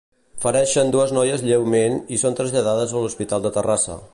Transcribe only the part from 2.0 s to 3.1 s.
i són traslladades a